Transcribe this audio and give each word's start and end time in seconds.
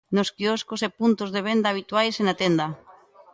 Nos 0.15 0.29
quioscos 0.37 0.81
e 0.87 0.89
puntos 0.99 1.29
de 1.35 1.41
venda 1.47 1.67
habituais 1.71 2.15
e 2.21 2.23
na 2.27 2.35
tenda. 2.41 2.67